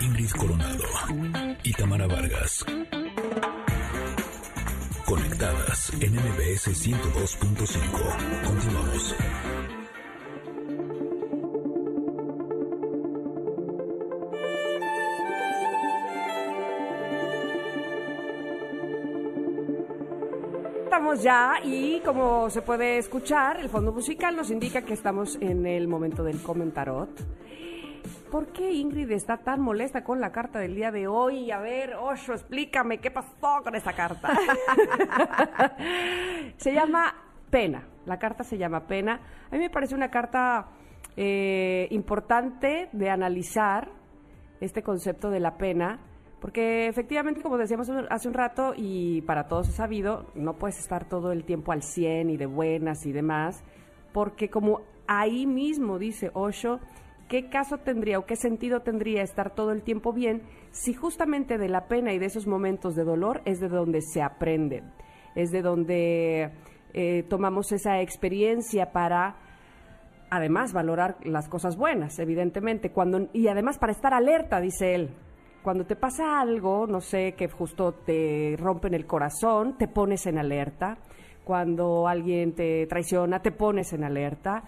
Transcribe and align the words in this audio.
Ingrid 0.00 0.30
Coronado 0.32 0.84
y 1.62 1.72
Tamara 1.72 2.06
Vargas. 2.06 2.64
Conectadas 5.06 5.92
en 6.00 6.14
MBS 6.14 6.68
102.5. 6.68 8.44
Continuamos. 8.44 9.14
Estamos 20.84 21.22
ya 21.22 21.54
y 21.64 22.00
como 22.00 22.50
se 22.50 22.62
puede 22.62 22.98
escuchar, 22.98 23.60
el 23.60 23.68
fondo 23.68 23.92
musical 23.92 24.36
nos 24.36 24.50
indica 24.50 24.82
que 24.82 24.94
estamos 24.94 25.36
en 25.40 25.66
el 25.66 25.88
momento 25.88 26.22
del 26.22 26.42
comentarot. 26.42 27.35
¿Por 28.30 28.48
qué 28.48 28.72
Ingrid 28.72 29.10
está 29.10 29.38
tan 29.38 29.60
molesta 29.60 30.04
con 30.04 30.20
la 30.20 30.32
carta 30.32 30.58
del 30.58 30.74
día 30.74 30.90
de 30.90 31.06
hoy? 31.06 31.50
A 31.50 31.58
ver, 31.58 31.94
Osho, 31.94 32.34
explícame 32.34 32.98
qué 32.98 33.10
pasó 33.10 33.62
con 33.62 33.74
esa 33.74 33.92
carta. 33.92 34.28
se 36.56 36.72
llama 36.72 37.14
Pena. 37.50 37.86
La 38.04 38.18
carta 38.18 38.44
se 38.44 38.58
llama 38.58 38.86
Pena. 38.86 39.20
A 39.50 39.54
mí 39.54 39.58
me 39.58 39.70
parece 39.70 39.94
una 39.94 40.10
carta 40.10 40.68
eh, 41.16 41.88
importante 41.90 42.88
de 42.92 43.10
analizar 43.10 43.90
este 44.60 44.82
concepto 44.82 45.30
de 45.30 45.40
la 45.40 45.56
pena, 45.56 46.00
porque 46.40 46.88
efectivamente, 46.88 47.42
como 47.42 47.58
decíamos 47.58 47.90
hace 48.10 48.28
un 48.28 48.34
rato, 48.34 48.74
y 48.76 49.22
para 49.22 49.48
todos 49.48 49.68
es 49.68 49.74
sabido, 49.74 50.26
no 50.34 50.54
puedes 50.54 50.78
estar 50.78 51.08
todo 51.08 51.32
el 51.32 51.44
tiempo 51.44 51.72
al 51.72 51.82
100 51.82 52.30
y 52.30 52.36
de 52.36 52.46
buenas 52.46 53.06
y 53.06 53.12
demás, 53.12 53.62
porque 54.12 54.50
como 54.50 54.82
ahí 55.06 55.46
mismo 55.46 55.98
dice 55.98 56.30
Osho, 56.34 56.80
¿qué 57.28 57.48
caso 57.48 57.78
tendría 57.78 58.18
o 58.18 58.26
qué 58.26 58.36
sentido 58.36 58.80
tendría 58.80 59.22
estar 59.22 59.54
todo 59.54 59.72
el 59.72 59.82
tiempo 59.82 60.12
bien 60.12 60.42
si 60.70 60.94
justamente 60.94 61.58
de 61.58 61.68
la 61.68 61.86
pena 61.88 62.12
y 62.12 62.18
de 62.18 62.26
esos 62.26 62.46
momentos 62.46 62.94
de 62.94 63.04
dolor 63.04 63.42
es 63.44 63.60
de 63.60 63.68
donde 63.68 64.00
se 64.02 64.22
aprende, 64.22 64.82
es 65.34 65.50
de 65.50 65.62
donde 65.62 66.50
eh, 66.94 67.24
tomamos 67.28 67.72
esa 67.72 68.00
experiencia 68.00 68.92
para 68.92 69.36
además 70.30 70.72
valorar 70.72 71.16
las 71.24 71.48
cosas 71.48 71.76
buenas, 71.76 72.18
evidentemente, 72.18 72.90
cuando 72.90 73.28
y 73.32 73.48
además 73.48 73.78
para 73.78 73.92
estar 73.92 74.12
alerta, 74.12 74.60
dice 74.60 74.94
él. 74.94 75.10
Cuando 75.62 75.84
te 75.84 75.96
pasa 75.96 76.40
algo, 76.40 76.86
no 76.86 77.00
sé, 77.00 77.32
que 77.32 77.48
justo 77.48 77.92
te 77.92 78.56
rompen 78.56 78.94
el 78.94 79.04
corazón, 79.06 79.76
te 79.76 79.88
pones 79.88 80.26
en 80.26 80.38
alerta. 80.38 80.98
Cuando 81.44 82.06
alguien 82.06 82.54
te 82.54 82.86
traiciona, 82.86 83.40
te 83.40 83.50
pones 83.50 83.92
en 83.92 84.04
alerta 84.04 84.62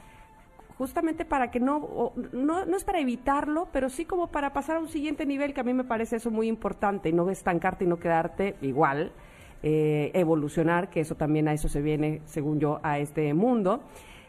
justamente 0.78 1.24
para 1.24 1.50
que 1.50 1.58
no, 1.58 2.12
no, 2.32 2.64
no 2.64 2.76
es 2.76 2.84
para 2.84 3.00
evitarlo, 3.00 3.68
pero 3.72 3.90
sí 3.90 4.04
como 4.04 4.28
para 4.28 4.52
pasar 4.52 4.76
a 4.76 4.80
un 4.80 4.88
siguiente 4.88 5.26
nivel, 5.26 5.52
que 5.52 5.60
a 5.60 5.64
mí 5.64 5.74
me 5.74 5.82
parece 5.82 6.16
eso 6.16 6.30
muy 6.30 6.46
importante, 6.46 7.08
y 7.08 7.12
no 7.12 7.28
estancarte 7.30 7.84
y 7.84 7.88
no 7.88 7.98
quedarte 7.98 8.54
igual, 8.62 9.12
eh, 9.64 10.12
evolucionar, 10.14 10.88
que 10.88 11.00
eso 11.00 11.16
también 11.16 11.48
a 11.48 11.52
eso 11.52 11.68
se 11.68 11.82
viene, 11.82 12.22
según 12.26 12.60
yo, 12.60 12.78
a 12.84 13.00
este 13.00 13.34
mundo. 13.34 13.82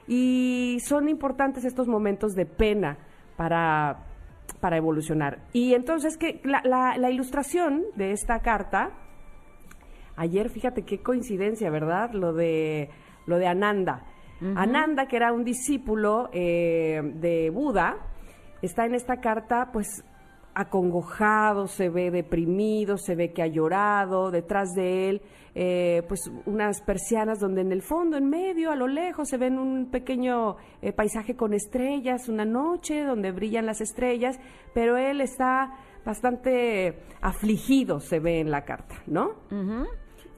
Y 0.07 0.79
son 0.83 1.07
importantes 1.07 1.65
estos 1.65 1.87
momentos 1.87 2.33
de 2.33 2.47
pena 2.47 2.97
para, 3.37 4.07
para 4.59 4.77
evolucionar. 4.77 5.37
Y 5.53 5.75
entonces, 5.75 6.17
que 6.17 6.41
la, 6.43 6.63
la, 6.97 7.11
ilustración 7.11 7.83
de 7.95 8.11
esta 8.11 8.39
carta, 8.39 8.89
ayer, 10.15 10.49
fíjate 10.49 10.81
qué 10.81 11.03
coincidencia, 11.03 11.69
¿verdad? 11.69 12.11
Lo 12.13 12.33
de, 12.33 12.89
lo 13.27 13.37
de 13.37 13.45
Ananda. 13.45 14.03
Ananda, 14.55 15.07
que 15.07 15.17
era 15.17 15.33
un 15.33 15.43
discípulo 15.43 16.29
eh, 16.31 17.01
de 17.15 17.49
Buda, 17.49 17.97
está 18.61 18.85
en 18.85 18.95
esta 18.95 19.17
carta, 19.17 19.69
pues 19.71 20.03
acongojado, 20.53 21.67
se 21.67 21.89
ve 21.89 22.11
deprimido, 22.11 22.97
se 22.97 23.15
ve 23.15 23.31
que 23.31 23.41
ha 23.41 23.47
llorado, 23.47 24.31
detrás 24.31 24.73
de 24.73 25.09
él, 25.09 25.21
eh, 25.55 26.03
pues 26.07 26.31
unas 26.45 26.81
persianas 26.81 27.39
donde 27.39 27.61
en 27.61 27.71
el 27.71 27.81
fondo, 27.81 28.17
en 28.17 28.29
medio, 28.29 28.71
a 28.71 28.75
lo 28.75 28.87
lejos, 28.87 29.29
se 29.29 29.37
ven 29.37 29.57
un 29.57 29.89
pequeño 29.89 30.57
eh, 30.81 30.91
paisaje 30.91 31.35
con 31.35 31.53
estrellas, 31.53 32.27
una 32.29 32.45
noche 32.45 33.03
donde 33.03 33.31
brillan 33.31 33.65
las 33.65 33.81
estrellas, 33.81 34.39
pero 34.73 34.97
él 34.97 35.21
está 35.21 35.77
bastante 36.05 37.03
afligido, 37.21 37.99
se 37.99 38.19
ve 38.19 38.39
en 38.39 38.51
la 38.51 38.65
carta, 38.65 38.95
¿no? 39.07 39.35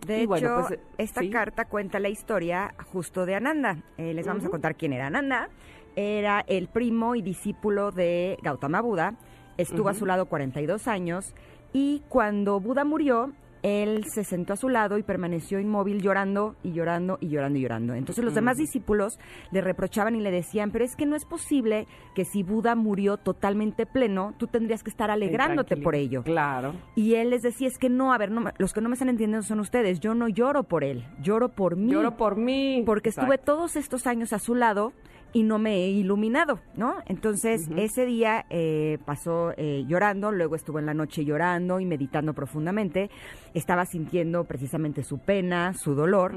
De 0.06 0.24
hecho, 0.24 0.66
pues, 0.68 0.80
esta 0.98 1.22
carta 1.30 1.66
cuenta 1.66 2.00
la 2.00 2.10
historia 2.10 2.74
justo 2.92 3.26
de 3.26 3.36
Ananda. 3.36 3.78
Eh, 3.98 4.14
les 4.14 4.26
vamos 4.26 4.46
a 4.46 4.50
contar 4.50 4.76
quién 4.76 4.94
era 4.94 5.08
Ananda. 5.08 5.50
Era 5.96 6.44
el 6.48 6.68
primo 6.68 7.16
y 7.16 7.22
discípulo 7.22 7.92
de 7.92 8.38
Gautama 8.42 8.82
Buda. 8.82 9.16
Estuvo 9.58 9.90
a 9.90 9.94
su 9.94 10.06
lado 10.06 10.26
42 10.26 10.88
años 10.88 11.36
y 11.74 12.02
cuando 12.10 12.60
Buda 12.60 12.84
murió, 12.84 13.32
él 13.64 14.06
se 14.06 14.24
sentó 14.24 14.54
a 14.54 14.56
su 14.56 14.70
lado 14.70 14.98
y 14.98 15.04
permaneció 15.04 15.60
inmóvil 15.60 16.02
llorando 16.02 16.56
y 16.64 16.72
llorando 16.72 17.18
y 17.22 17.30
llorando 17.30 17.60
y 17.60 17.62
llorando. 17.62 17.94
Entonces 17.94 18.24
los 18.24 18.34
demás 18.34 18.58
discípulos 18.58 19.20
le 19.52 19.62
reprochaban 19.62 20.16
y 20.16 20.22
le 20.22 20.32
decían, 20.32 20.72
pero 20.72 20.86
es 20.86 20.96
que 20.96 21.06
no 21.06 21.16
es 21.16 21.26
posible 21.26 21.88
que 22.16 22.26
si 22.26 22.44
Buda 22.44 22.76
murió 22.76 23.18
totalmente 23.18 23.86
pleno, 23.86 24.34
tú 24.38 24.48
tendrías 24.48 24.84
que 24.84 24.90
estar 24.90 25.12
alegrándote 25.12 25.78
por 25.78 25.96
ello. 25.96 26.24
Claro. 26.24 26.74
Y 26.96 27.16
él 27.16 27.30
les 27.30 27.42
decía, 27.42 27.68
es 27.68 27.78
que 27.78 27.90
no, 27.90 28.14
a 28.14 28.18
ver, 28.18 28.32
no, 28.32 28.52
los 28.58 28.74
que 28.74 28.82
no 28.82 28.90
me 28.90 28.94
están 28.94 29.10
entendiendo 29.10 29.44
son 29.44 29.60
ustedes, 29.60 30.00
yo 30.00 30.16
no 30.16 30.28
lloro 30.28 30.64
por 30.64 30.84
él, 30.84 31.06
lloro 31.22 31.50
por 31.50 31.76
mí. 31.76 31.92
Lloro 31.92 32.18
por 32.18 32.36
mí. 32.36 32.84
Porque 32.86 33.10
estuve 33.10 33.38
todos 33.38 33.76
estos 33.76 34.08
años 34.08 34.34
a 34.34 34.40
su 34.40 34.56
lado 34.56 34.94
y 35.34 35.44
no 35.44 35.59
me 35.59 35.75
he 35.75 35.90
iluminado, 35.90 36.59
¿no? 36.75 36.96
Entonces, 37.08 37.69
ese 37.78 38.06
día 38.06 38.46
eh, 38.50 38.97
pasó 39.06 39.53
eh, 39.58 39.86
llorando, 39.88 40.31
luego 40.31 40.56
estuvo 40.56 40.80
en 40.80 40.86
la 40.86 40.94
noche 40.94 41.24
llorando 41.24 41.80
y 41.80 41.86
meditando 41.86 42.34
profundamente, 42.34 43.09
estaba 43.53 43.86
sintiendo 43.86 44.44
precisamente 44.44 45.03
su 45.03 45.20
pena, 45.20 45.74
su 45.74 45.96
dolor, 45.96 46.36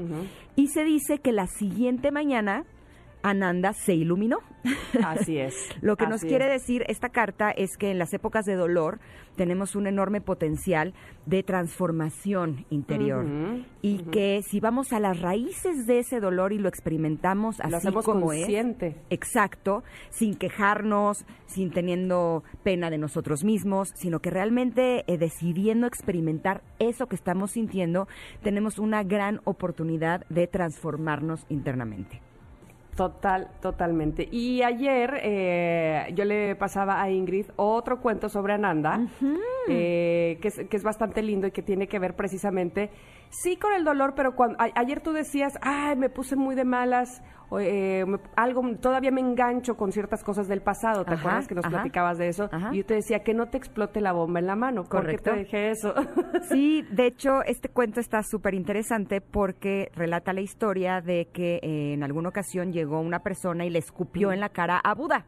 y 0.55 0.67
se 0.67 0.83
dice 0.83 1.19
que 1.19 1.31
la 1.31 1.47
siguiente 1.47 2.11
mañana 2.11 2.65
Ananda 3.25 3.73
se 3.73 3.95
iluminó. 3.95 4.37
Así 5.03 5.39
es. 5.39 5.55
Lo 5.81 5.97
que 5.97 6.05
nos 6.05 6.21
quiere 6.21 6.47
decir 6.47 6.83
esta 6.87 7.09
carta 7.09 7.49
es 7.49 7.75
que 7.75 7.89
en 7.89 7.97
las 7.97 8.13
épocas 8.13 8.45
de 8.45 8.53
dolor 8.53 8.99
tenemos 9.35 9.75
un 9.75 9.87
enorme 9.87 10.21
potencial 10.21 10.93
de 11.25 11.41
transformación 11.41 12.65
interior 12.69 13.25
y 13.81 13.97
que 14.11 14.41
si 14.47 14.59
vamos 14.59 14.93
a 14.93 14.99
las 14.99 15.19
raíces 15.19 15.87
de 15.87 15.99
ese 15.99 16.19
dolor 16.19 16.53
y 16.53 16.59
lo 16.59 16.69
experimentamos 16.69 17.59
así 17.59 17.91
como 17.91 18.27
consciente. 18.27 18.87
es, 18.87 18.95
exacto, 19.09 19.83
sin 20.11 20.35
quejarnos, 20.35 21.25
sin 21.47 21.71
teniendo 21.71 22.43
pena 22.63 22.89
de 22.89 22.99
nosotros 22.99 23.43
mismos, 23.43 23.91
sino 23.95 24.19
que 24.19 24.29
realmente 24.29 25.03
eh, 25.07 25.17
decidiendo 25.17 25.87
experimentar 25.87 26.61
eso 26.77 27.07
que 27.07 27.15
estamos 27.15 27.51
sintiendo, 27.51 28.07
tenemos 28.43 28.77
una 28.77 29.03
gran 29.03 29.41
oportunidad 29.45 30.25
de 30.29 30.47
transformarnos 30.47 31.45
internamente. 31.49 32.21
Total, 32.95 33.49
totalmente. 33.61 34.27
Y 34.31 34.61
ayer 34.61 35.19
eh, 35.21 36.13
yo 36.15 36.23
le 36.23 36.55
pasaba 36.55 37.01
a 37.01 37.11
Ingrid 37.11 37.47
otro 37.57 37.99
cuento 37.99 38.29
sobre 38.29 38.53
Ananda, 38.53 39.01
eh, 39.67 40.37
que, 40.41 40.47
es, 40.47 40.61
que, 40.69 40.77
es, 40.77 40.83
bastante 40.83 41.21
lindo 41.21 41.45
y 41.45 41.51
que 41.51 41.61
tiene 41.61 41.89
que 41.89 41.99
ver 41.99 42.15
precisamente, 42.15 42.89
sí 43.41 43.57
con 43.57 43.73
el 43.73 43.83
dolor, 43.83 44.13
pero 44.15 44.35
cuando 44.35 44.57
ayer 44.59 45.01
tú 45.01 45.11
decías, 45.11 45.57
ay, 45.61 45.95
me 45.95 46.09
puse 46.09 46.35
muy 46.35 46.55
de 46.55 46.65
malas 46.65 47.21
eh, 47.59 48.05
algo, 48.35 48.63
todavía 48.77 49.11
me 49.11 49.21
engancho 49.21 49.77
con 49.77 49.91
ciertas 49.91 50.23
cosas 50.23 50.47
del 50.47 50.61
pasado, 50.61 51.05
¿te 51.05 51.13
acuerdas 51.13 51.47
que 51.47 51.55
nos 51.55 51.65
platicabas 51.65 52.17
de 52.17 52.27
eso? 52.27 52.49
Y 52.71 52.77
yo 52.77 52.85
te 52.85 52.95
decía 52.95 53.19
que 53.19 53.33
no 53.33 53.47
te 53.47 53.57
explote 53.57 54.01
la 54.01 54.13
bomba 54.13 54.39
en 54.39 54.47
la 54.47 54.55
mano. 54.55 54.83
Correcto. 54.85 55.31
¿Por 55.31 55.33
qué 55.33 55.43
te 55.43 55.43
dije 55.45 55.69
eso? 55.69 55.93
sí, 56.49 56.83
de 56.91 57.07
hecho, 57.07 57.43
este 57.45 57.69
cuento 57.69 57.99
está 57.99 58.23
súper 58.23 58.55
interesante 58.55 59.21
porque 59.21 59.91
relata 59.95 60.33
la 60.33 60.41
historia 60.41 61.01
de 61.01 61.27
que 61.31 61.59
eh, 61.61 61.93
en 61.93 62.03
alguna 62.03 62.29
ocasión 62.29 62.71
llegó 62.71 62.99
una 62.99 63.19
persona 63.19 63.65
y 63.65 63.69
le 63.69 63.79
escupió 63.79 64.31
en 64.31 64.39
la 64.39 64.49
cara 64.49 64.79
a 64.83 64.93
Buda 64.95 65.25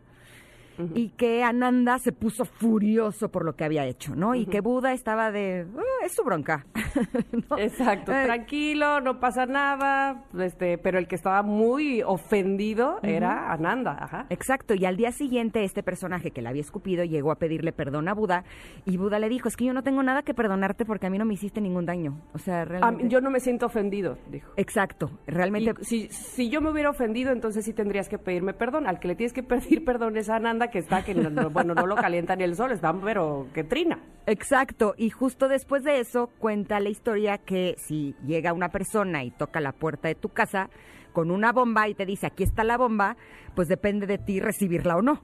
y 0.93 1.09
que 1.09 1.43
Ananda 1.43 1.99
se 1.99 2.11
puso 2.11 2.45
furioso 2.45 3.29
por 3.29 3.45
lo 3.45 3.55
que 3.55 3.63
había 3.63 3.85
hecho, 3.85 4.15
¿no? 4.15 4.35
Y 4.35 4.45
que 4.45 4.61
Buda 4.61 4.93
estaba 4.93 5.31
de, 5.31 5.65
ah, 5.77 6.05
es 6.05 6.13
su 6.13 6.23
bronca. 6.23 6.65
Exacto, 7.57 8.11
eh, 8.11 8.25
tranquilo, 8.25 9.01
no 9.01 9.19
pasa 9.19 9.45
nada, 9.45 10.25
este, 10.39 10.77
pero 10.77 10.99
el 10.99 11.07
que 11.07 11.15
estaba 11.15 11.41
muy 11.43 12.01
ofendido 12.03 12.99
era 13.03 13.51
Ananda, 13.51 13.97
ajá. 13.99 14.25
Exacto, 14.29 14.73
y 14.73 14.85
al 14.85 14.97
día 14.97 15.11
siguiente 15.11 15.63
este 15.63 15.83
personaje 15.83 16.31
que 16.31 16.41
le 16.41 16.49
había 16.49 16.61
escupido 16.61 17.03
llegó 17.03 17.31
a 17.31 17.35
pedirle 17.35 17.71
perdón 17.71 18.07
a 18.07 18.13
Buda 18.13 18.43
y 18.85 18.97
Buda 18.97 19.19
le 19.19 19.29
dijo, 19.29 19.47
es 19.47 19.55
que 19.55 19.65
yo 19.65 19.73
no 19.73 19.83
tengo 19.83 20.03
nada 20.03 20.23
que 20.23 20.33
perdonarte 20.33 20.85
porque 20.85 21.07
a 21.07 21.09
mí 21.09 21.17
no 21.17 21.25
me 21.25 21.33
hiciste 21.33 21.61
ningún 21.61 21.85
daño. 21.85 22.21
O 22.33 22.39
sea, 22.39 22.65
realmente... 22.65 23.09
yo 23.09 23.21
no 23.21 23.29
me 23.29 23.39
siento 23.39 23.65
ofendido, 23.65 24.17
dijo. 24.29 24.51
Exacto, 24.57 25.11
realmente... 25.25 25.73
si, 25.81 26.07
si 26.09 26.49
yo 26.49 26.61
me 26.61 26.71
hubiera 26.71 26.89
ofendido, 26.89 27.31
entonces 27.31 27.65
sí 27.65 27.73
tendrías 27.73 28.09
que 28.09 28.17
pedirme 28.17 28.53
perdón. 28.53 28.87
Al 28.87 28.99
que 28.99 29.07
le 29.07 29.15
tienes 29.15 29.33
que 29.33 29.43
pedir 29.43 29.83
perdón 29.85 30.17
es 30.17 30.29
a 30.29 30.35
Ananda 30.35 30.66
que 30.69 30.79
está, 30.79 31.03
que 31.03 31.13
no, 31.13 31.49
bueno, 31.49 31.73
no 31.73 31.85
lo 31.85 31.95
calienta 31.95 32.35
ni 32.35 32.43
el 32.43 32.55
sol, 32.55 32.71
está, 32.71 32.93
pero 32.93 33.47
que 33.53 33.63
trina. 33.63 33.99
Exacto, 34.25 34.93
y 34.97 35.09
justo 35.09 35.47
después 35.47 35.83
de 35.83 35.99
eso 35.99 36.29
cuenta 36.39 36.79
la 36.79 36.89
historia 36.89 37.37
que 37.37 37.75
si 37.77 38.15
llega 38.25 38.53
una 38.53 38.69
persona 38.69 39.23
y 39.23 39.31
toca 39.31 39.59
la 39.59 39.71
puerta 39.71 40.07
de 40.07 40.15
tu 40.15 40.29
casa, 40.29 40.69
con 41.17 41.31
una 41.31 41.51
bomba 41.51 41.87
y 41.87 41.95
te 41.95 42.05
dice, 42.05 42.27
aquí 42.27 42.43
está 42.43 42.63
la 42.63 42.77
bomba, 42.77 43.17
pues 43.55 43.67
depende 43.67 44.05
de 44.05 44.19
ti 44.19 44.39
recibirla 44.39 44.97
o 44.97 45.01
no. 45.01 45.23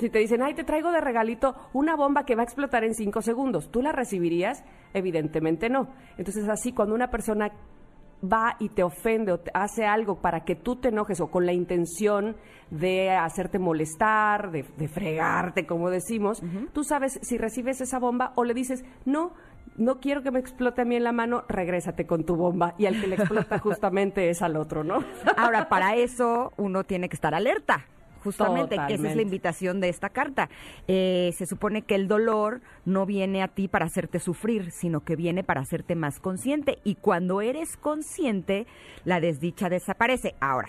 Si 0.00 0.10
te 0.10 0.18
dicen, 0.18 0.42
ay, 0.42 0.54
te 0.54 0.64
traigo 0.64 0.90
de 0.90 1.00
regalito 1.00 1.54
una 1.72 1.94
bomba 1.94 2.24
que 2.24 2.34
va 2.34 2.42
a 2.42 2.44
explotar 2.44 2.82
en 2.82 2.94
cinco 2.94 3.22
segundos, 3.22 3.70
¿tú 3.70 3.82
la 3.82 3.92
recibirías? 3.92 4.64
Evidentemente 4.92 5.68
no. 5.68 5.90
Entonces 6.18 6.48
así, 6.48 6.72
cuando 6.72 6.96
una 6.96 7.08
persona 7.08 7.52
va 8.22 8.56
y 8.58 8.68
te 8.68 8.82
ofende 8.82 9.32
o 9.32 9.40
te 9.40 9.50
hace 9.54 9.86
algo 9.86 10.20
para 10.20 10.44
que 10.44 10.54
tú 10.54 10.76
te 10.76 10.88
enojes 10.88 11.20
o 11.20 11.30
con 11.30 11.46
la 11.46 11.52
intención 11.52 12.36
de 12.70 13.10
hacerte 13.10 13.58
molestar, 13.58 14.50
de, 14.50 14.88
fregarte, 14.88 15.66
como 15.66 15.90
decimos, 15.90 16.42
tú 16.72 16.84
sabes 16.84 17.18
si 17.22 17.36
recibes 17.38 17.80
esa 17.80 17.98
bomba 17.98 18.32
o 18.36 18.44
le 18.44 18.54
dices, 18.54 18.84
no, 19.04 19.32
no 19.76 19.98
quiero 20.00 20.22
que 20.22 20.30
me 20.30 20.38
explote 20.38 20.82
a 20.82 20.84
mí 20.84 20.96
en 20.96 21.04
la 21.04 21.12
mano, 21.12 21.44
regrésate 21.48 22.06
con 22.06 22.24
tu 22.24 22.36
bomba. 22.36 22.74
Y 22.78 22.86
al 22.86 23.00
que 23.00 23.06
le 23.06 23.16
explota 23.16 23.58
justamente 23.60 24.30
es 24.30 24.42
al 24.42 24.56
otro, 24.56 24.84
¿no? 24.84 25.02
Ahora, 25.36 25.68
para 25.68 25.96
eso 25.96 26.52
uno 26.56 26.84
tiene 26.84 27.08
que 27.08 27.16
estar 27.16 27.34
alerta 27.34 27.86
justamente, 28.22 28.76
que 28.88 28.94
esa 28.94 29.10
es 29.10 29.16
la 29.16 29.22
invitación 29.22 29.80
de 29.80 29.88
esta 29.88 30.08
carta. 30.10 30.48
Eh, 30.88 31.32
se 31.36 31.46
supone 31.46 31.82
que 31.82 31.94
el 31.94 32.08
dolor 32.08 32.60
no 32.84 33.06
viene 33.06 33.42
a 33.42 33.48
ti 33.48 33.68
para 33.68 33.86
hacerte 33.86 34.20
sufrir, 34.20 34.70
sino 34.70 35.00
que 35.00 35.16
viene 35.16 35.44
para 35.44 35.60
hacerte 35.60 35.94
más 35.94 36.20
consciente. 36.20 36.78
Y 36.84 36.96
cuando 36.96 37.40
eres 37.40 37.76
consciente, 37.76 38.66
la 39.04 39.20
desdicha 39.20 39.68
desaparece. 39.68 40.34
Ahora, 40.40 40.68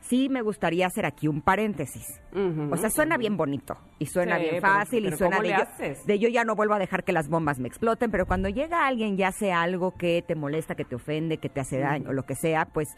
sí 0.00 0.28
me 0.28 0.42
gustaría 0.42 0.86
hacer 0.86 1.06
aquí 1.06 1.28
un 1.28 1.42
paréntesis. 1.42 2.20
o 2.32 2.76
sea, 2.76 2.90
suena 2.90 3.16
bien 3.16 3.36
bonito 3.36 3.76
y 3.98 4.06
suena 4.06 4.38
bien 4.38 4.60
fácil 4.60 5.06
y 5.06 5.12
suena 5.12 5.40
de 5.40 5.50
yo, 5.50 5.96
de 6.06 6.18
yo, 6.18 6.28
ya 6.28 6.44
no 6.44 6.54
vuelvo 6.54 6.74
a 6.74 6.78
dejar 6.78 7.04
que 7.04 7.12
las 7.12 7.28
bombas 7.28 7.58
me 7.58 7.68
exploten, 7.68 8.10
pero 8.10 8.26
cuando 8.26 8.48
llega 8.48 8.86
alguien 8.86 9.18
y 9.18 9.22
hace 9.22 9.52
algo 9.52 9.92
que 9.92 10.22
te 10.26 10.34
molesta, 10.34 10.74
que 10.74 10.84
te 10.84 10.94
ofende, 10.94 11.38
que 11.38 11.48
te 11.48 11.60
hace 11.60 11.78
daño, 11.78 12.12
lo 12.12 12.24
que 12.24 12.34
sea, 12.34 12.66
pues 12.66 12.88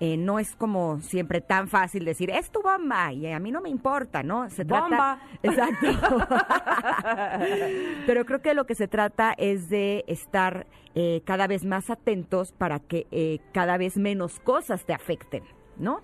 eh, 0.00 0.16
no 0.16 0.38
es 0.38 0.56
como 0.56 1.00
siempre 1.00 1.40
tan 1.40 1.68
fácil 1.68 2.04
decir, 2.04 2.30
es 2.30 2.50
tu 2.50 2.60
bomba 2.60 3.12
y 3.12 3.30
a 3.30 3.38
mí 3.38 3.52
no 3.52 3.60
me 3.60 3.68
importa, 3.68 4.22
¿no? 4.22 4.50
Se 4.50 4.64
¡Bomba! 4.64 5.20
Exacto. 5.42 5.86
pero 8.06 8.24
creo 8.24 8.42
que 8.42 8.54
lo 8.54 8.66
que 8.66 8.74
se 8.74 8.88
trata 8.88 9.32
es 9.36 9.68
de 9.68 10.04
estar 10.08 10.66
eh, 10.94 11.22
cada 11.24 11.46
vez 11.46 11.64
más 11.64 11.88
atentos 11.88 12.52
para 12.52 12.80
que 12.80 13.06
eh, 13.12 13.38
cada 13.52 13.76
vez 13.76 13.96
menos 13.96 14.40
cosas 14.40 14.84
te 14.84 14.92
afecten, 14.92 15.44
¿no? 15.76 16.00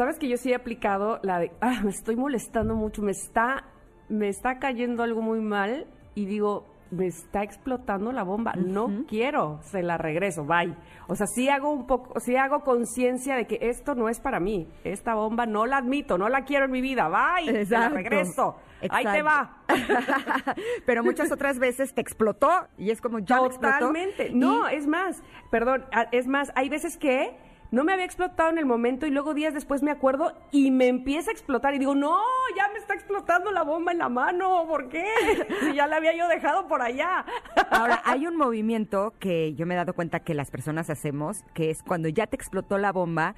Sabes 0.00 0.18
que 0.18 0.30
yo 0.30 0.38
sí 0.38 0.50
he 0.52 0.54
aplicado 0.54 1.20
la 1.22 1.38
de, 1.40 1.52
ah, 1.60 1.82
me 1.84 1.90
estoy 1.90 2.16
molestando 2.16 2.74
mucho, 2.74 3.02
me 3.02 3.10
está, 3.10 3.64
me 4.08 4.30
está 4.30 4.58
cayendo 4.58 5.02
algo 5.02 5.20
muy 5.20 5.40
mal 5.40 5.86
y 6.14 6.24
digo, 6.24 6.64
me 6.90 7.06
está 7.06 7.42
explotando 7.42 8.10
la 8.10 8.22
bomba, 8.22 8.54
no 8.56 9.04
quiero, 9.06 9.60
se 9.62 9.82
la 9.82 9.98
regreso, 9.98 10.46
bye. 10.46 10.74
O 11.06 11.16
sea, 11.16 11.26
sí 11.26 11.50
hago 11.50 11.70
un 11.70 11.86
poco, 11.86 12.18
sí 12.18 12.34
hago 12.34 12.64
conciencia 12.64 13.36
de 13.36 13.46
que 13.46 13.58
esto 13.60 13.94
no 13.94 14.08
es 14.08 14.20
para 14.20 14.40
mí, 14.40 14.66
esta 14.84 15.14
bomba 15.14 15.44
no 15.44 15.66
la 15.66 15.76
admito, 15.76 16.16
no 16.16 16.30
la 16.30 16.46
quiero 16.46 16.64
en 16.64 16.70
mi 16.70 16.80
vida, 16.80 17.10
bye, 17.10 17.66
se 17.66 17.70
la 17.70 17.90
regreso. 17.90 18.56
Ahí 18.88 19.04
te 19.04 19.20
va. 19.20 19.58
Pero 20.86 21.04
muchas 21.04 21.30
otras 21.30 21.58
veces 21.58 21.92
te 21.92 22.00
explotó 22.00 22.48
y 22.78 22.88
es 22.90 23.02
como 23.02 23.18
ya 23.18 23.36
Totalmente. 23.36 24.30
No, 24.30 24.66
es 24.66 24.86
más, 24.86 25.22
perdón, 25.50 25.84
es 26.10 26.26
más, 26.26 26.50
hay 26.54 26.70
veces 26.70 26.96
que 26.96 27.49
no 27.70 27.84
me 27.84 27.92
había 27.92 28.04
explotado 28.04 28.50
en 28.50 28.58
el 28.58 28.66
momento 28.66 29.06
y 29.06 29.10
luego 29.10 29.34
días 29.34 29.54
después 29.54 29.82
me 29.82 29.90
acuerdo 29.90 30.32
y 30.50 30.70
me 30.70 30.88
empieza 30.88 31.30
a 31.30 31.32
explotar 31.32 31.74
y 31.74 31.78
digo, 31.78 31.94
no, 31.94 32.18
ya 32.56 32.68
me 32.72 32.78
está 32.78 32.94
explotando 32.94 33.50
la 33.52 33.62
bomba 33.62 33.92
en 33.92 33.98
la 33.98 34.08
mano, 34.08 34.66
¿por 34.66 34.88
qué? 34.88 35.06
Si 35.60 35.74
ya 35.74 35.86
la 35.86 35.96
había 35.96 36.16
yo 36.16 36.26
dejado 36.28 36.66
por 36.66 36.82
allá. 36.82 37.24
Ahora, 37.70 38.02
hay 38.04 38.26
un 38.26 38.36
movimiento 38.36 39.14
que 39.18 39.54
yo 39.54 39.66
me 39.66 39.74
he 39.74 39.76
dado 39.76 39.94
cuenta 39.94 40.20
que 40.20 40.34
las 40.34 40.50
personas 40.50 40.90
hacemos, 40.90 41.44
que 41.54 41.70
es 41.70 41.82
cuando 41.82 42.08
ya 42.08 42.26
te 42.26 42.36
explotó 42.36 42.78
la 42.78 42.92
bomba, 42.92 43.34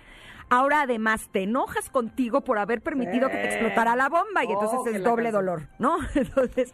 ahora 0.53 0.83
además 0.83 1.29
te 1.33 1.45
enojas 1.45 1.89
contigo 1.89 2.43
por 2.43 2.59
haber 2.59 2.83
permitido 2.83 3.29
que 3.31 3.37
te 3.37 3.47
explotara 3.47 3.97
la 3.97 4.11
bomba 4.11 4.45
y 4.45 4.49
oh, 4.49 4.53
entonces 4.53 4.97
es 4.97 5.03
doble 5.03 5.31
dolor, 5.31 5.69
¿no? 5.79 5.97
Entonces, 6.15 6.71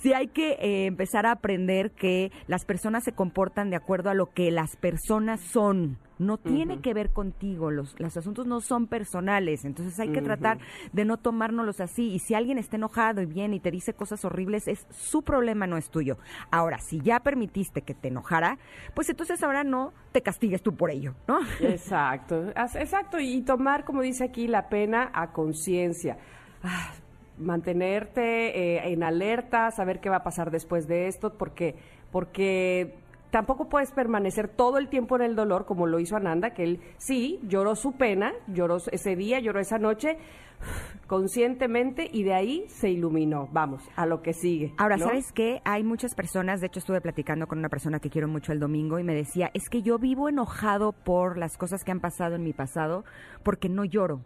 sí 0.00 0.12
hay 0.12 0.26
que 0.28 0.52
eh, 0.52 0.86
empezar 0.86 1.26
a 1.26 1.32
aprender 1.32 1.92
que 1.92 2.32
las 2.48 2.64
personas 2.64 3.04
se 3.04 3.12
comportan 3.12 3.70
de 3.70 3.76
acuerdo 3.76 4.10
a 4.10 4.14
lo 4.14 4.32
que 4.32 4.50
las 4.50 4.76
personas 4.76 5.40
son 5.40 5.98
no 6.26 6.38
tiene 6.38 6.80
que 6.80 6.94
ver 6.94 7.10
contigo, 7.10 7.70
los, 7.70 7.98
los 7.98 8.16
asuntos 8.16 8.46
no 8.46 8.60
son 8.60 8.86
personales, 8.86 9.64
entonces 9.64 9.98
hay 10.00 10.10
que 10.10 10.22
tratar 10.22 10.58
de 10.92 11.04
no 11.04 11.16
tomárnoslos 11.16 11.80
así 11.80 12.12
y 12.12 12.18
si 12.18 12.34
alguien 12.34 12.58
está 12.58 12.76
enojado 12.76 13.20
y 13.22 13.26
viene 13.26 13.56
y 13.56 13.60
te 13.60 13.70
dice 13.70 13.94
cosas 13.94 14.24
horribles, 14.24 14.68
es 14.68 14.86
su 14.90 15.22
problema, 15.22 15.66
no 15.66 15.76
es 15.76 15.90
tuyo. 15.90 16.18
Ahora, 16.50 16.78
si 16.78 17.00
ya 17.00 17.20
permitiste 17.20 17.82
que 17.82 17.94
te 17.94 18.08
enojara, 18.08 18.58
pues 18.94 19.08
entonces 19.08 19.42
ahora 19.42 19.64
no 19.64 19.92
te 20.12 20.22
castigues 20.22 20.62
tú 20.62 20.74
por 20.74 20.90
ello, 20.90 21.14
¿no? 21.26 21.40
Exacto, 21.60 22.48
exacto, 22.50 23.18
y 23.18 23.42
tomar, 23.42 23.84
como 23.84 24.02
dice 24.02 24.24
aquí, 24.24 24.46
la 24.46 24.68
pena 24.68 25.10
a 25.12 25.32
conciencia. 25.32 26.18
Ah, 26.62 26.92
mantenerte 27.38 28.76
eh, 28.76 28.92
en 28.92 29.02
alerta, 29.02 29.70
saber 29.70 30.00
qué 30.00 30.08
va 30.08 30.16
a 30.16 30.22
pasar 30.22 30.50
después 30.50 30.86
de 30.86 31.08
esto, 31.08 31.36
porque 31.36 31.76
porque 32.12 32.94
tampoco 33.32 33.70
puedes 33.70 33.90
permanecer 33.90 34.46
todo 34.46 34.76
el 34.76 34.88
tiempo 34.88 35.16
en 35.16 35.22
el 35.22 35.34
dolor 35.34 35.64
como 35.64 35.86
lo 35.86 35.98
hizo 35.98 36.16
Ananda, 36.16 36.50
que 36.50 36.64
él 36.64 36.80
sí 36.98 37.40
lloró 37.44 37.74
su 37.74 37.92
pena, 37.92 38.32
lloró 38.46 38.76
ese 38.76 39.16
día, 39.16 39.40
lloró 39.40 39.58
esa 39.58 39.78
noche 39.78 40.18
conscientemente 41.08 42.08
y 42.12 42.24
de 42.24 42.34
ahí 42.34 42.64
se 42.68 42.90
iluminó. 42.90 43.48
Vamos, 43.50 43.82
a 43.96 44.04
lo 44.04 44.20
que 44.20 44.34
sigue. 44.34 44.74
Ahora, 44.76 44.98
¿sabes 44.98 45.32
qué? 45.32 45.62
Hay 45.64 45.82
muchas 45.82 46.14
personas, 46.14 46.60
de 46.60 46.66
hecho 46.66 46.78
estuve 46.78 47.00
platicando 47.00 47.46
con 47.46 47.58
una 47.58 47.70
persona 47.70 48.00
que 48.00 48.10
quiero 48.10 48.28
mucho 48.28 48.52
el 48.52 48.60
domingo 48.60 48.98
y 48.98 49.02
me 49.02 49.14
decía, 49.14 49.50
es 49.54 49.68
que 49.70 49.80
yo 49.80 49.98
vivo 49.98 50.28
enojado 50.28 50.92
por 50.92 51.38
las 51.38 51.56
cosas 51.56 51.82
que 51.84 51.90
han 51.90 52.00
pasado 52.00 52.34
en 52.34 52.44
mi 52.44 52.52
pasado 52.52 53.04
porque 53.42 53.70
no 53.70 53.84
lloro 53.86 54.20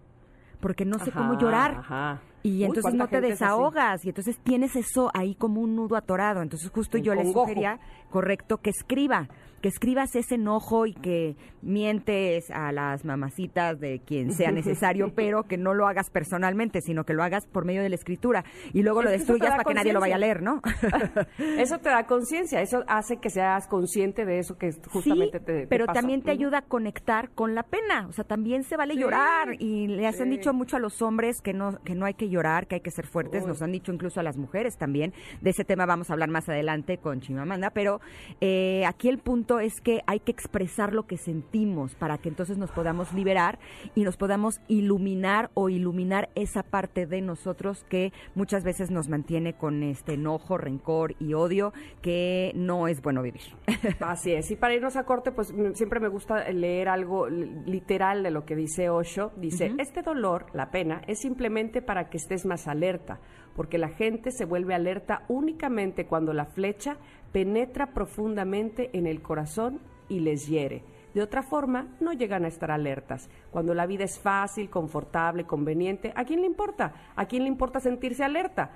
porque 0.61 0.85
no 0.85 0.99
sé 0.99 1.13
cómo 1.13 1.39
llorar. 1.39 2.21
Y 2.47 2.63
entonces 2.65 2.95
no 2.95 3.09
te 3.09 3.21
desahogas 3.21 4.05
y 4.05 4.09
entonces 4.11 4.39
tienes 4.39 4.77
eso 4.77 5.11
ahí 5.15 5.35
como 5.35 5.61
un 5.61 5.75
nudo 5.75 5.97
atorado. 5.97 6.43
Entonces 6.43 6.71
justo 6.71 6.97
yo 6.97 7.15
le 7.15 7.33
sugería, 7.33 7.81
correcto, 8.11 8.59
que 8.59 8.71
escriba, 8.71 9.29
que 9.67 9.71
escribas 9.71 10.15
ese 10.15 10.37
enojo 10.37 10.87
y 10.87 10.95
que 10.95 11.35
mientes 11.61 12.53
a 12.53 12.71
las 12.71 13.05
mamacitas 13.05 13.81
de 13.81 14.01
quien 14.07 14.33
sea 14.33 14.51
necesario, 14.53 15.13
pero 15.13 15.43
que 15.43 15.59
no 15.59 15.75
lo 15.75 15.89
hagas 15.89 16.09
personalmente, 16.09 16.81
sino 16.81 17.03
que 17.03 17.15
lo 17.15 17.25
hagas 17.25 17.47
por 17.47 17.65
medio 17.65 17.83
de 17.83 17.89
la 17.89 17.97
escritura. 17.97 18.45
Y 18.73 18.83
luego 18.83 19.03
lo 19.03 19.11
destruyas 19.11 19.51
para 19.51 19.65
que 19.65 19.75
nadie 19.75 19.93
lo 19.93 19.99
vaya 19.99 20.15
a 20.15 20.19
leer, 20.19 20.41
¿no? 20.41 20.63
eso 21.59 21.79
te 21.79 21.89
da 21.89 22.07
conciencia, 22.07 22.63
eso 22.63 22.85
hace 22.87 23.17
que 23.17 23.29
seas 23.29 23.67
consciente 23.67 24.25
de 24.25 24.39
eso 24.39 24.57
que 24.57 24.71
justamente 24.89 25.41
te, 25.41 25.67
Pero 25.67 25.87
también 25.87 26.23
te 26.23 26.31
ayuda 26.31 26.59
a 26.59 26.63
conectar 26.63 27.31
con 27.31 27.57
la 27.57 27.65
pena, 27.65 28.07
o 28.09 28.13
sea, 28.13 28.25
también 28.25 28.63
se 28.63 28.77
vale 28.77 28.95
llorar. 28.95 29.57
Y 29.59 29.89
le 29.89 30.07
han 30.07 30.31
dicho 30.31 30.53
mucho 30.53 30.77
a 30.77 30.79
los 30.79 31.03
hombres 31.03 31.41
que 31.43 31.53
no 31.53 31.83
que 31.83 31.97
no 31.97 32.07
hay 32.07 32.15
que 32.15 32.29
llorar, 32.29 32.69
que 32.69 32.77
hay 32.77 32.81
que 32.83 32.93
ser 32.93 33.07
fuertes, 33.07 33.45
nos 33.47 33.63
han 33.63 33.73
dicho 33.73 33.93
incluso 33.93 34.21
a 34.21 34.23
las 34.23 34.37
mujeres 34.37 34.77
también. 34.77 35.13
De 35.41 35.51
ese 35.51 35.65
tema 35.65 35.87
vamos 35.87 36.11
a 36.11 36.13
hablar 36.13 36.29
más 36.29 36.49
adelante 36.49 36.99
con 36.99 37.21
Chimamanda, 37.21 37.71
pero 37.71 38.01
eh, 38.41 38.85
aquí 38.87 39.09
el 39.09 39.19
punto 39.19 39.56
es 39.61 39.81
que 39.81 40.03
hay 40.07 40.21
que 40.21 40.33
expresar 40.33 40.93
lo 40.93 41.07
que 41.07 41.17
sentimos 41.17 41.95
para 41.95 42.19
que 42.19 42.29
entonces 42.29 42.59
nos 42.59 42.71
podamos 42.71 43.13
liberar 43.13 43.59
y 43.95 44.05
nos 44.05 44.17
podamos 44.17 44.61
iluminar 44.69 45.51
o 45.55 45.69
iluminar 45.69 46.29
esa 46.35 46.63
parte 46.63 47.07
de 47.07 47.21
nosotros 47.21 47.85
que 47.89 48.13
muchas 48.35 48.65
veces 48.65 48.91
nos 48.91 49.09
mantiene 49.09 49.55
con 49.55 49.83
este 49.83 50.15
enojo, 50.15 50.59
rencor 50.59 51.15
y 51.19 51.35
odio 51.35 51.73
que 52.03 52.53
no 52.55 52.89
es 52.89 53.03
bueno 53.03 53.23
vivir. 53.23 53.43
Así 54.01 54.33
es. 54.33 54.51
Y 54.51 54.57
para 54.57 54.75
irnos 54.75 54.97
a 54.97 55.05
corte, 55.05 55.33
pues 55.33 55.53
siempre 55.75 56.01
me 56.01 56.09
gusta 56.09 56.51
leer 56.51 56.89
algo 56.89 57.29
literal 57.29 58.23
de 58.23 58.31
lo 58.31 58.45
que 58.45 58.57
dice 58.57 58.91
Osho. 58.91 59.33
Dice, 59.37 59.75
este 59.79 60.03
dolor, 60.03 60.47
la 60.53 60.71
pena, 60.71 61.03
es 61.07 61.21
simplemente 61.21 61.83
para 61.83 62.09
que 62.09 62.17
estés 62.17 62.47
más 62.47 62.69
alerta, 62.69 63.21
porque 63.55 63.79
la 63.79 63.89
gente 63.89 64.31
se 64.31 64.45
vuelve 64.45 64.75
alerta 64.75 65.25
únicamente 65.29 66.07
cuando 66.07 66.33
la 66.33 66.47
flecha 66.47 66.97
penetra 67.37 67.93
profundamente 67.93 68.89
en 68.95 69.07
el 69.07 69.21
corazón 69.21 69.79
y 70.09 70.21
les 70.21 70.47
hiere. 70.47 70.83
De 71.13 71.21
otra 71.21 71.43
forma, 71.43 71.95
no 72.01 72.15
llegan 72.15 72.47
a 72.47 72.49
estar 72.49 72.71
alertas. 72.71 73.29
Cuando 73.51 73.75
la 73.75 73.85
vida 73.85 74.05
es 74.05 74.19
fácil, 74.19 74.71
confortable, 74.71 75.45
conveniente, 75.45 76.15
¿a 76.17 76.25
quién 76.25 76.41
le 76.41 76.47
importa? 76.47 76.95
¿A 77.15 77.27
quién 77.27 77.43
le 77.43 77.51
importa 77.51 77.79
sentirse 77.79 78.25
alerta? 78.25 78.71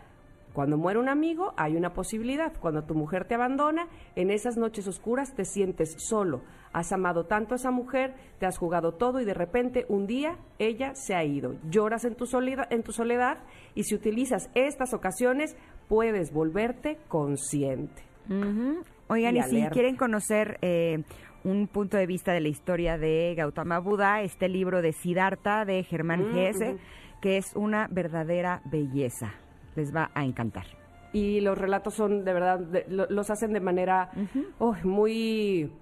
Cuando 0.53 0.77
muere 0.77 0.99
un 0.99 1.09
amigo, 1.09 1.55
hay 1.57 1.75
una 1.75 1.95
posibilidad. 1.95 2.53
Cuando 2.61 2.85
tu 2.85 2.95
mujer 2.95 3.25
te 3.25 3.35
abandona, 3.35 3.89
en 4.15 4.31
esas 4.31 4.59
noches 4.59 4.87
oscuras 4.87 5.35
te 5.35 5.47
sientes 5.47 5.97
solo. 5.97 6.43
Has 6.75 6.93
amado 6.93 7.25
tanto 7.25 7.55
a 7.55 7.57
esa 7.57 7.71
mujer, 7.71 8.13
te 8.41 8.45
has 8.45 8.59
jugado 8.59 8.93
todo 8.93 9.23
y 9.23 9.25
de 9.25 9.33
repente 9.33 9.87
un 9.89 10.07
día 10.07 10.37
ella 10.59 10.95
se 10.95 11.15
ha 11.15 11.25
ido. 11.25 11.55
Lloras 11.71 12.05
en 12.05 12.15
tu 12.15 12.27
soledad, 12.27 12.71
en 12.71 12.83
tu 12.83 12.93
soledad 12.93 13.39
y 13.75 13.85
si 13.85 13.95
utilizas 13.95 14.51
estas 14.55 14.93
ocasiones, 14.93 15.57
puedes 15.89 16.31
volverte 16.31 16.99
consciente. 17.09 18.10
Oigan, 19.09 19.37
y, 19.37 19.43
si 19.43 19.63
quieren 19.71 19.97
conocer 19.97 20.59
eh, 20.63 21.03
un 21.45 21.67
punto 21.67 21.97
de 21.97 22.07
vista 22.07 22.33
de 22.33 22.41
la 22.41 22.49
historia 22.49 22.97
de 22.97 23.35
Gautama 23.37 23.79
Buda, 23.79 24.23
este 24.23 24.49
libro 24.49 24.83
de 24.83 24.93
Siddhartha 24.93 25.65
de 25.65 25.83
Germán 25.83 26.31
mm, 26.31 26.79
que 27.21 27.37
es 27.37 27.55
una 27.57 27.89
verdadera 27.91 28.63
belleza. 28.65 29.33
Les 29.75 29.95
va 29.95 30.11
a 30.15 30.25
encantar. 30.25 30.67
Y 31.13 31.41
los 31.41 31.59
relatos 31.59 31.95
son 31.95 32.25
de 32.25 32.33
verdad, 32.33 32.61
los 32.89 33.31
hacen 33.31 33.53
de 33.53 33.61
manera 33.61 34.11
oh, 34.59 34.77
muy 34.85 35.73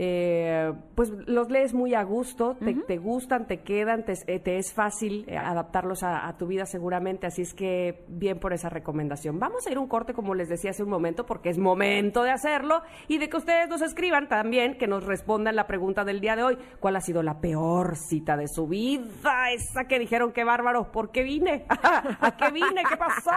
eh, 0.00 0.72
pues 0.94 1.10
los 1.26 1.50
lees 1.50 1.74
muy 1.74 1.92
a 1.92 2.04
gusto, 2.04 2.56
te, 2.86 2.98
gustan, 2.98 3.48
te 3.48 3.62
quedan, 3.62 4.04
te, 4.04 4.12
eh, 4.28 4.40
es 4.44 4.72
fácil 4.72 5.24
eh, 5.26 5.36
adaptarlos 5.36 6.04
a, 6.04 6.32
tu 6.38 6.46
vida 6.46 6.66
seguramente, 6.66 7.26
así 7.26 7.42
es 7.42 7.52
que 7.52 8.04
bien 8.06 8.38
por 8.38 8.52
esa 8.52 8.68
recomendación. 8.68 9.40
Vamos 9.40 9.66
a 9.66 9.72
ir 9.72 9.78
un 9.78 9.88
corte, 9.88 10.14
como 10.14 10.36
les 10.36 10.48
decía 10.48 10.70
hace 10.70 10.84
un 10.84 10.90
momento, 10.90 11.26
porque 11.26 11.48
es 11.48 11.58
momento 11.58 12.22
de 12.22 12.30
hacerlo 12.30 12.82
y 13.08 13.18
de 13.18 13.28
que 13.28 13.38
ustedes 13.38 13.68
nos 13.68 13.82
escriban 13.82 14.28
también, 14.28 14.78
que 14.78 14.86
nos 14.86 15.04
respondan 15.04 15.56
la 15.56 15.66
pregunta 15.66 16.04
del 16.04 16.20
día 16.20 16.36
de 16.36 16.44
hoy. 16.44 16.58
¿Cuál 16.78 16.94
ha 16.94 17.00
sido 17.00 17.24
la 17.24 17.40
peor 17.40 17.96
cita 17.96 18.36
de 18.36 18.46
su 18.46 18.68
vida? 18.68 19.50
Esa 19.52 19.88
que 19.88 19.98
dijeron 19.98 20.30
que 20.30 20.44
bárbaro, 20.44 20.92
¿por 20.92 21.10
qué 21.10 21.24
vine? 21.24 21.64
¿A 21.68 22.36
qué 22.36 22.52
vine? 22.52 22.84
¿Qué 22.88 22.96
pasó? 22.96 23.32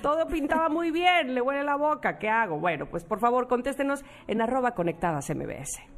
Todo 0.00 0.26
pintaba 0.26 0.70
muy 0.70 0.90
bien, 0.90 1.34
le 1.34 1.42
huele 1.42 1.64
la 1.64 1.76
boca, 1.76 2.18
¿qué 2.18 2.30
hago? 2.30 2.58
Bueno, 2.58 2.86
pues 2.86 3.04
por 3.04 3.20
favor 3.20 3.46
contéstenos 3.46 4.02
en 4.26 4.40
arroba 4.40 4.70
conectadas 4.70 5.28
MBS. 5.28 5.97